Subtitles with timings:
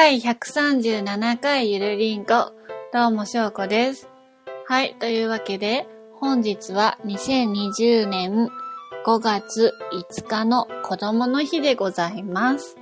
[0.00, 2.52] 第137回ゆるりんこ。
[2.92, 4.08] どうもしょうこです。
[4.68, 5.88] はい、というわけで、
[6.20, 8.48] 本日は2020年
[9.04, 12.76] 5月5日の子供の日でございます。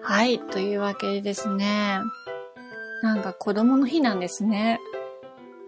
[0.00, 1.98] はい、というわけでですね、
[3.02, 4.78] なんか子供の日なんですね。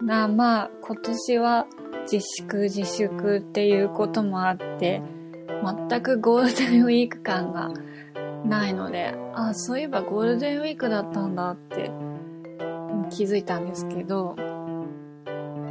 [0.01, 1.67] なまあ、今年は
[2.09, 5.01] 自粛自粛っていうこともあって、
[5.89, 7.71] 全くゴールデンウィーク感が
[8.47, 11.91] ないので、あ、そういえばゴールデンウィークだったんだって
[13.09, 14.35] 気づいたんですけど、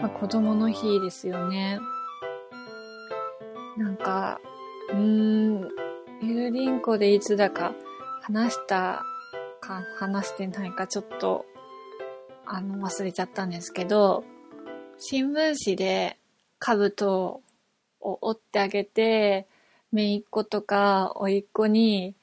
[0.00, 1.78] まあ、子供の日ですよね。
[3.76, 4.40] なんか、
[4.90, 5.68] うーん、
[6.22, 7.74] ゆるりんこでいつだか
[8.22, 9.02] 話した
[9.60, 11.46] か話してないかちょっと、
[12.46, 14.24] あの、忘れちゃったんですけど、
[14.98, 16.18] 新聞紙で
[16.58, 17.42] 兜
[18.00, 19.46] を折ってあげて、
[19.92, 22.14] 姪っ子とか甥っ子に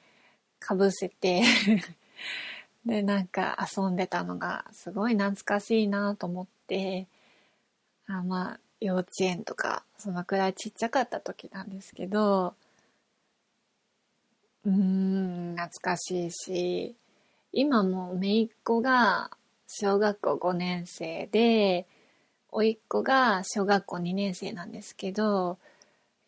[0.61, 1.41] かぶせて。
[2.85, 7.07] で、なんか遊んでたのがすごい懐かしいなと思って、
[8.07, 12.55] あまあ、幼稚園とか、そのくらいちっちゃかった時なんですけど、
[14.63, 16.95] うーん、懐かしいし、
[17.51, 19.31] 今も姪っ子が
[19.67, 21.87] 小学校5年生で、
[22.49, 25.57] 甥っ子が小学校2年生なんですけど、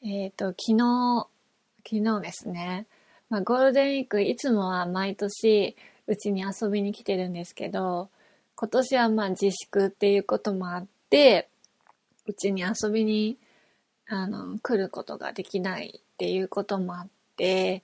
[0.03, 1.28] えっ、と、昨日、
[1.86, 2.88] 昨日ですね、
[3.34, 8.12] まあ、ゴールデンウィークいつもは毎年うちに遊びに来てるんですけど、
[8.56, 11.50] 今年はまあ自粛っていうこともあって、
[12.28, 13.40] うちに遊びに
[14.08, 17.81] あの来ることができないっていうこともあって、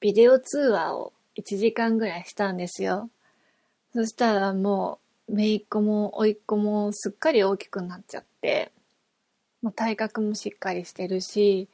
[0.00, 3.08] ビデオ通話を1時間ぐらいしたんですよ。
[3.94, 8.70] そしたらもう、姪っ子も甥っ子もすっかり大きくなっちゃって、
[9.62, 11.70] もう体格もしっかりしてるし、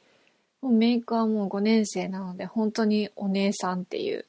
[0.61, 4.25] もう姪っ子はもう5年生なので本当にお姉さんっていう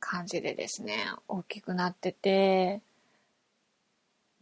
[0.00, 2.82] 感じでですね、大きくなってて、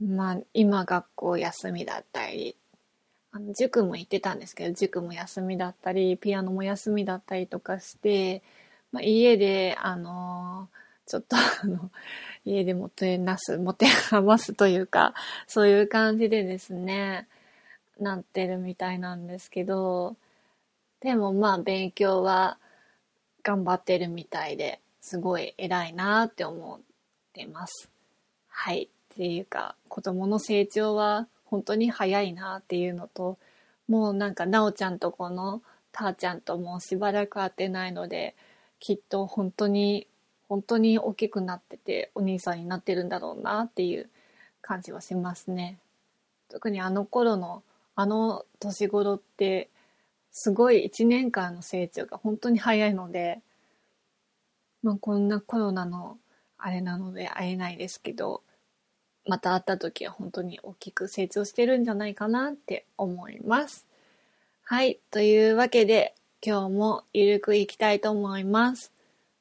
[0.01, 2.57] まあ今学校休みだったり、
[3.31, 8.43] あの塾も行ってたんですけど、塾も休みだったり、ピアノも休みだったりとかして、
[8.91, 10.69] まあ、家で、あの
[11.07, 11.91] ちょっとあの、
[12.45, 15.15] 家でもてなす、もてあますというか、
[15.47, 17.29] そういう感じでですね、
[18.01, 20.17] なってるみたいなんですけど、
[21.03, 22.59] でもまあ勉強は
[23.43, 26.81] 頑張ってるみたいで、すごい偉いなって思っ
[27.33, 27.91] てます。
[28.49, 28.89] はい。
[29.15, 33.37] っていうか、子供の成長は本当に早いなっていうのと、
[33.89, 35.61] もうなんかなおちゃんとこの
[35.91, 38.35] たーちゃんともうしばらく会ってないので、
[38.81, 40.07] きっと本当に、
[40.49, 44.09] 本当に大きくなってて、お兄さんになってるんだろうなっていう
[44.61, 45.79] 感じはしますね。
[46.49, 47.63] 特にあの頃の、
[47.95, 49.69] あの年頃って、
[50.33, 53.41] すごい1年間の成長が本当に早いので、
[54.83, 56.19] まあこんなコロナの
[56.59, 58.43] あれなので会えないですけど、
[59.27, 63.87] また会った時は本当に大きく成長してるんじゃないかなって思います。
[64.65, 64.99] はい。
[65.11, 68.93] というわけで、今日もゆるくいきたいと思います。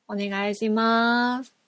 [0.07, 1.60] お願いします。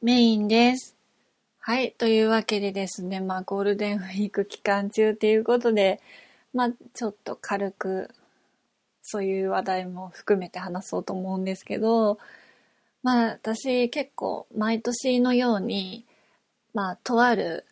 [0.00, 0.94] メインです。
[1.58, 6.00] はい、というわけでですね、まあゴールデンウィーク期間中ということで、
[6.54, 8.08] まあちょっと軽く
[9.02, 12.20] そういう話題も含めて話そうと思うんですけど、
[13.02, 16.06] まあ私結構毎年のように、
[16.74, 17.66] まあとある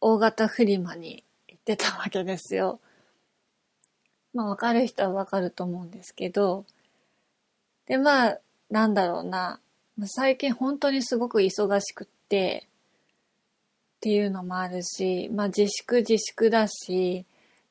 [0.00, 2.80] 大型フリマに行ってたわけですよ。
[4.34, 6.64] まあわかる人はわかると思うんですけど、
[7.86, 8.38] でまあ
[8.70, 9.60] なんだろうな、
[10.06, 12.66] 最近本当にすごく忙しくって、
[13.96, 17.24] っていうのもあるし、まあ自粛自粛だし、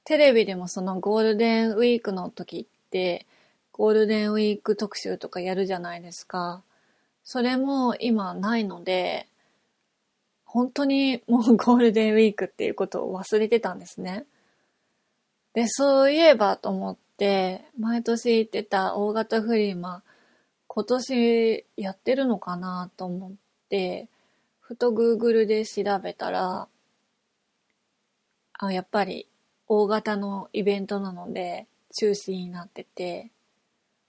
[0.03, 3.25] テレビでもそのゴールデンウィークの時って、
[3.71, 6.63] ゴールデンウィーク特集とかやるじゃないですか。
[7.23, 9.27] それも今ないので、
[10.45, 14.25] 本当にもうゴールデンウィークっていうことを忘れてたんですね。
[15.53, 20.03] で、そういえばと思って、毎年行ってた大型フリマ、
[20.73, 23.31] 今年やってるのかなと思っ
[23.67, 24.07] て、
[24.61, 26.69] ふと Google で調べたら、
[28.53, 29.27] あ、やっぱり
[29.67, 33.31] 大型のイベントなので中止になってて、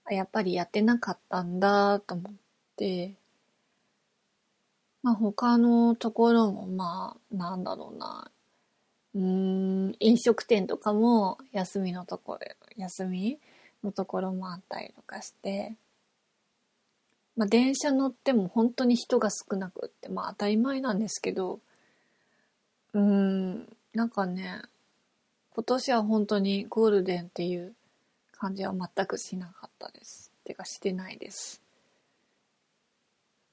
[0.08, 2.32] やっぱりやってなかったんだと思っ
[2.76, 3.14] て、
[5.02, 8.30] まあ他のところもまあなんだろうな、
[9.16, 12.40] うん、飲食店とかも休みのところ、
[12.76, 13.40] 休み
[13.82, 15.74] のところもあったりとかして、
[17.36, 21.60] まあ電車乗っても本当に人が少なくって、まあ当たり前なんですけど、
[22.94, 24.62] うーん、なんかね、
[25.54, 27.74] 今年は本当にゴールデンっていう
[28.32, 30.32] 感じは全くしなかったです。
[30.44, 31.62] てかしてないです。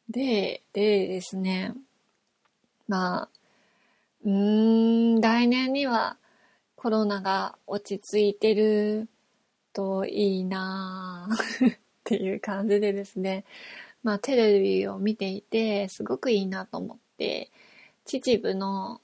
[0.10, 1.74] で、でですね、
[2.88, 3.30] まあ、
[4.26, 6.18] うーん、来年には
[6.76, 9.08] コロナが落ち着いてる
[9.74, 13.46] といいなぁっていう感じでですね、
[14.02, 17.52] まあテレビを見ていてすごくいいなと思って、
[18.06, 19.02] 秩父の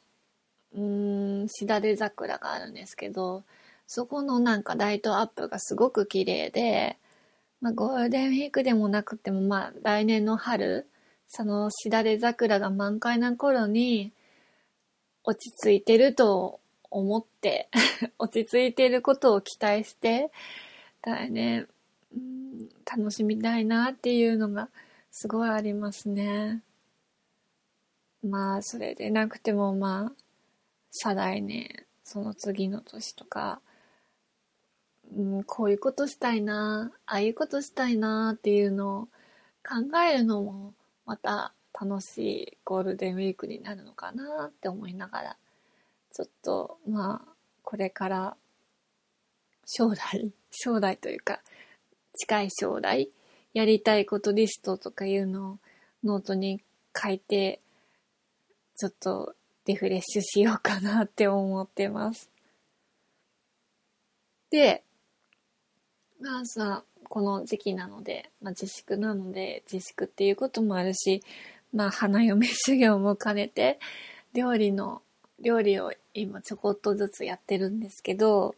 [0.73, 3.43] うーん、しだれ桜があるんですけど、
[3.87, 6.97] そこのなんかライトアップがすごく綺麗で、
[7.61, 10.87] まあゴールデンウィークでもなくても、まあ来年の春、
[11.27, 14.11] そのしだれ桜が満開な頃に
[15.23, 16.59] 落ち着いてると
[16.91, 17.69] 思って
[18.19, 20.31] 落ち着いてることを期待して、
[21.03, 21.67] 来年、
[22.15, 22.44] うん、
[22.85, 24.69] 楽しみたいなっていうのが
[25.11, 26.61] すごいありますね。
[28.23, 30.11] まあ、それでなくてもまあ、
[30.91, 33.61] 再来年、その次の年とか、
[35.15, 39.07] うん、こういうことしたいな、ああいうことしたいなっていうのを
[39.67, 40.73] 考えるのも
[41.05, 45.37] また楽しいゴールデンウィークになるのかなって思いながら、
[46.13, 48.37] ちょっとまあ、これから
[49.65, 51.41] 将来、将来というか、
[52.15, 53.09] 近い将来、
[53.53, 55.59] やりたいことリストとかいうのを
[56.03, 56.61] ノートに
[56.95, 57.59] 書いて、
[58.77, 59.35] ちょっと
[59.65, 62.29] リフレッシュしようかなって思ってます。
[64.49, 64.83] で、
[66.21, 71.23] まあさ、この時期なので、まあ自粛なので、自粛っていうこともあるし、
[71.73, 73.79] まあ花嫁修行も兼ねて、
[74.33, 75.01] 料理の、
[75.39, 78.55] 料理を今ちょこっとずつやってるんですけど、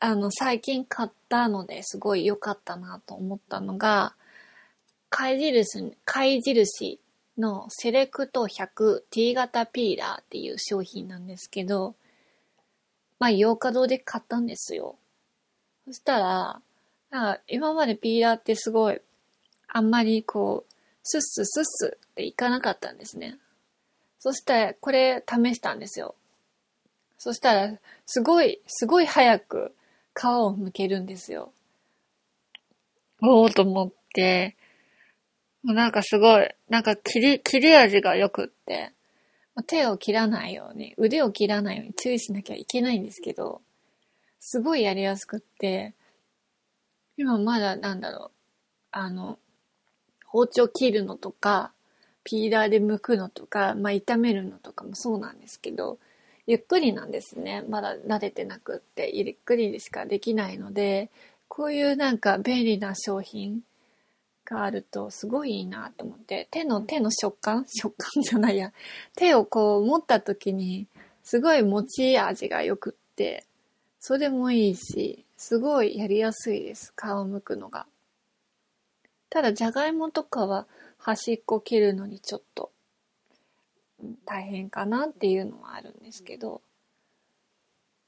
[0.00, 4.14] あの、最近買ったのですごい良かったなと思ったのが、
[5.10, 7.00] 貝印、貝印
[7.38, 11.94] のセレクト 100T 型ピーラーっていう商品なんですけど、
[13.18, 14.96] まあ、洋華堂で買ったんですよ。
[15.86, 16.60] そしたら、
[17.10, 19.00] なんか今までピーラーってすごい、
[19.66, 23.38] あんまりこう、スッススッスっていかなかったんですね。
[24.20, 26.14] そして、これ試したんですよ。
[27.18, 29.74] そしたら、すごい、すごい早く
[30.18, 31.52] 皮を剥けるんですよ。
[33.22, 34.56] おおと思って、
[35.62, 38.92] もうなんかすごい、なんか切り、切れ味が良くって、
[39.66, 43.60] 手を切らないように、腕を切らないように注意しなきゃいけないんですけど、
[44.40, 45.94] すごいやりやすくって、
[47.16, 48.30] 今まだなんだろう、
[48.92, 49.38] あの、
[50.24, 51.72] 包丁切るのとか、
[52.24, 55.98] ピーラーで剥くのとか、まあ炒めるのとかもそうなんですけど、
[56.48, 57.62] ゆっくりなんですね。
[57.68, 61.10] まだ慣れてなくって、ゆっくりでしかできないので、
[61.46, 63.62] こういうなんか便利な商品、
[64.48, 67.66] があるとすごいいいなと思って、手の、手の食感？
[67.68, 68.72] 食感じゃないや。
[69.14, 70.86] 手をこう持った時に、
[71.22, 73.44] すごい持ち味が良くって、
[74.00, 76.94] それもいいし、すごいやりやすいです。
[76.96, 77.86] 皮を剥くのが。
[79.28, 80.66] ただ、じゃがいもとかは
[80.96, 82.72] 端っこ切るのにちょっと
[84.24, 86.62] 大変かなっていうのはあるんですけど、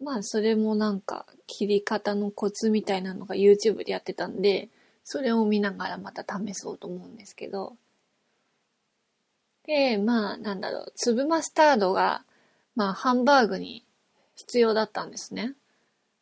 [0.02, 4.68] まあ、それもなんか切り方のコツみたいなのが YouTube でやってたんで、
[5.04, 7.76] それを見ながらまた試そうと思うんですけど。
[9.66, 12.24] で、まあ、なんだろう、粒マスタードが、
[12.76, 13.84] まあ、ハンバーグに
[14.36, 15.54] 必要だったんですね。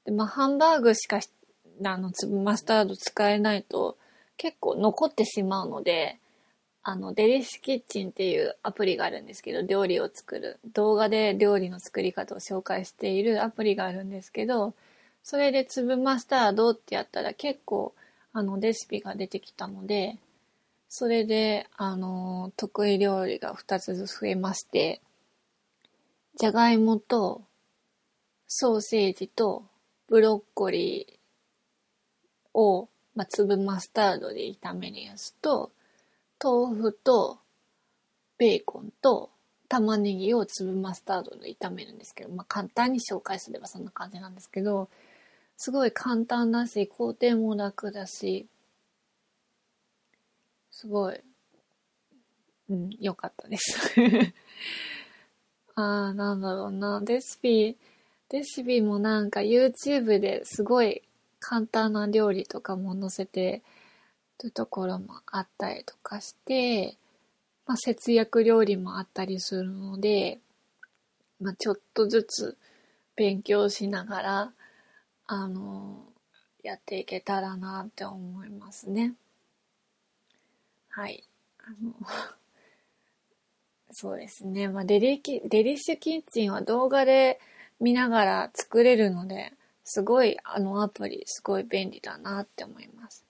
[0.04, 1.20] で、まあ、ハンバーグしか、
[1.84, 3.96] あの、粒マスタード使えないと、
[4.36, 6.18] 結構残ってしまうので、
[6.88, 10.58] あの、デリシキッチンっていうアプリがあるんですけど、料理を作る。
[10.72, 14.72] 動画で料理の作り方を紹介しているアプリがあるんですけど、
[15.22, 17.92] それで粒マスタードってやったら結構
[18.32, 20.16] あの、レシピが出てきたので、
[20.88, 25.02] それで、あの、得意料理が2つずつ増えまして、
[26.36, 27.42] じゃがいもと、
[28.46, 29.64] ソーセージと、
[30.08, 35.70] ブロッコリーを、まあ、粒マスタードで炒めるやつと、
[36.42, 37.38] 豆腐と、
[38.38, 39.30] ベーコンと、
[39.68, 44.88] 玉ねぎを粒マスタードで炒めるんですけど、まあ、簡単に紹介すればそんな感じなんですけど、
[45.56, 48.46] すごい簡単だし、工程も楽だし、
[50.70, 51.20] すごい、
[52.70, 53.92] うん、良かったです
[55.74, 57.02] ああ、なんだろうな。
[57.04, 57.76] レシピ、
[58.30, 61.02] レシピもなんか YouTube ですごい
[61.40, 63.62] 簡単な料理とかも載せて
[64.42, 66.96] るところもあったりとかして、
[67.66, 70.40] まあ節約料理もあったりするので、
[71.40, 72.56] まあちょっとずつ
[73.16, 74.52] 勉強しながら、
[75.26, 76.04] あの、
[76.62, 79.14] やっていけたらなって思いますね。
[80.88, 81.24] はい。
[81.58, 81.94] あの、
[83.90, 84.68] そうですね。
[84.68, 87.40] まあ、デリキ、デリッシュキッチンは動画で
[87.80, 89.52] 見ながら作れるので、
[89.84, 93.27] すごい、あのアプリ、すごい便利だなって思います。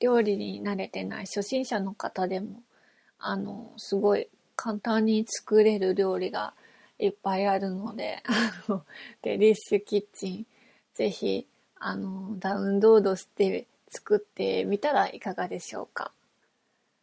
[0.00, 2.62] 料理に慣れてない初心者の方でも、
[3.18, 6.54] あの、すごい簡単に作れる料理が
[6.98, 8.84] いっぱいあるので、 あの、
[9.22, 10.46] デリッシュキッチン、
[10.94, 16.12] ぜひ、あの、ダウンロードして作ってみたらいかがでしょうか。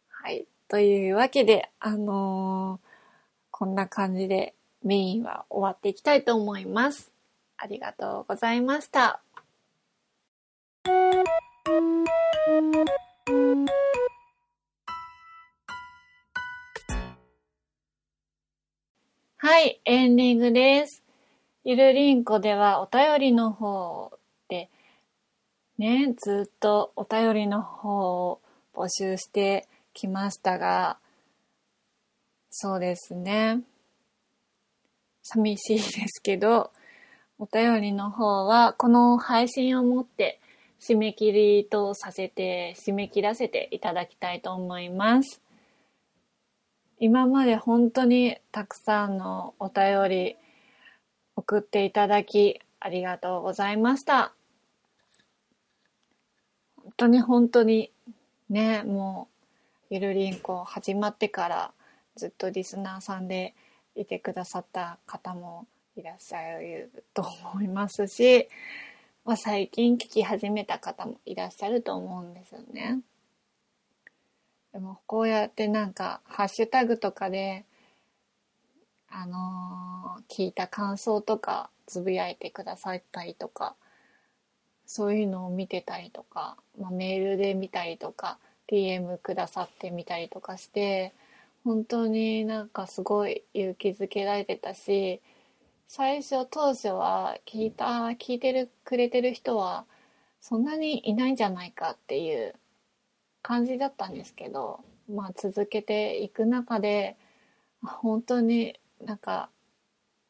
[0.08, 0.46] はい。
[0.68, 2.86] というわけで、あのー、
[3.50, 7.10] こんな感じでメインは終わっていきたいと思います。
[7.56, 9.20] ありがとうございました。
[19.36, 21.02] はい、エンディングです。
[21.64, 24.10] ゆるりんこではお便りの方
[24.48, 24.70] で、
[25.76, 28.40] ね、ずっとお便りの方を
[28.74, 30.96] 募集してきましたが、
[32.48, 33.60] そうですね。
[35.22, 36.70] 寂しいですけど、
[37.38, 40.40] お便りの方はこの配信をもって
[40.80, 45.40] 締め切りとさせて、締め切らせていただきたいと思います。
[46.98, 50.36] 今まで本当にたくさんのお便り
[51.36, 54.32] 送っていただきありがとうございました。
[56.82, 57.90] 本当に本当に
[58.48, 59.28] ね、も
[59.90, 61.72] うゆるりんこ始まってから
[62.16, 63.54] ずっとリスナーさんで
[63.94, 65.66] いてくださった方も
[65.96, 68.48] いらっしゃると思いますし、
[69.26, 73.00] まあ、最近聞き始めた方もいらっしゃると思うんですよね。
[74.72, 77.64] でもこうやってなんかハッシュタグとかで
[79.10, 83.74] あのー、聞いた感想とかつぶやいてくださったりとか
[84.86, 88.38] そういうのを見てたりとか、まあ、メールで見たりとか
[88.70, 91.12] DM くださってみたりとかして
[91.64, 95.20] 本当になんかすごい勇気づけられてたし
[95.88, 97.84] 最初当初は聞いた
[98.18, 99.84] 聞いてるくれてる人は
[100.40, 102.54] そんなにいないんじゃないかっていう
[103.42, 107.16] 感じだったんですけど、まあ、続けていく中で
[107.82, 109.48] 本当になんか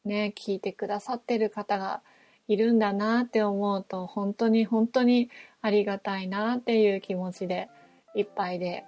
[0.05, 2.01] ね聞いてくださってる方が
[2.47, 5.29] いるんだなって思うと本当に本当に
[5.61, 7.67] ありがたいなっていう気持ちで
[8.15, 8.85] いっぱいで、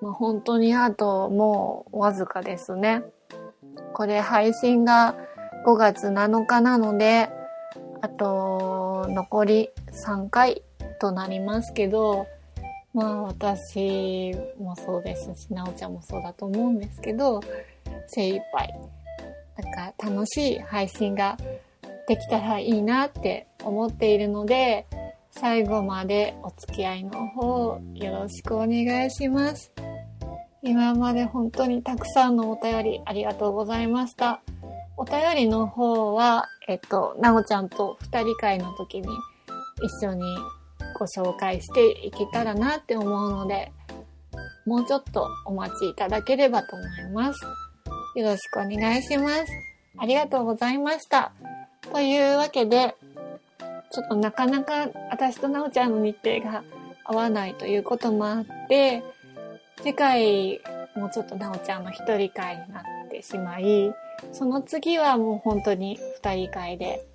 [0.00, 3.02] まあ、本当にあともうわずかですね。
[3.92, 5.14] これ配信が
[5.66, 7.28] 5月7日なので
[8.00, 10.62] あと残り3回
[11.00, 12.26] となりますけど
[12.96, 17.42] まあ私もそうですし、なおちゃんもそうだと思うんですけど、
[18.06, 18.72] 精一杯、
[19.58, 21.36] なんか楽しい配信が
[22.08, 24.86] できたらいいなって思っているので、
[25.30, 29.70] 最後までお付き合いの方よろしくお願いします。
[30.62, 34.40] 今まで本当にたくさんのお便りありがとうございました。
[34.96, 39.08] お便りの方は、えっと、なおちゃんと二人会の時に
[39.82, 40.22] 一緒に
[40.98, 43.72] ご紹介していけたらなって思うので、
[44.64, 47.40] もうちょっとお待ちいただければと思います。
[48.16, 49.44] よろしくお願いします。
[49.98, 51.32] ありがとうございました。
[51.92, 52.96] というわけで、
[53.92, 56.64] ちょっとなかなか私となおちゃんの日程が
[57.04, 59.02] 合わないということもあって、
[59.82, 60.60] 次回
[60.96, 63.94] もうちょっとなおちゃんの一人会になっててしまい、
[64.32, 67.06] その次はもう本当に二人会で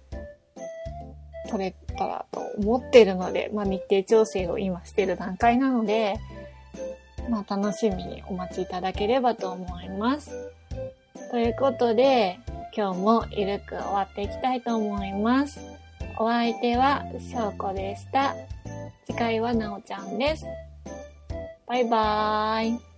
[1.49, 6.19] 撮れたらと思ってるので、まあ、日程調整を今してる段階なので、
[7.29, 10.31] まあ、楽しみにお待ちいただければと思います。
[11.29, 12.39] ということで、
[12.75, 15.59] 今日もゆるく終わっていきたいと思います。
[16.17, 18.35] お相手はしょうこでした。
[19.05, 20.45] 次回はなおちゃんです。
[21.67, 22.90] バイバーイ。